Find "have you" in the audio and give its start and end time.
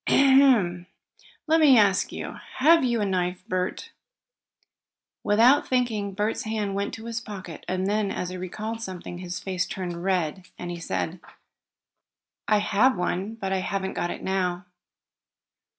2.55-3.01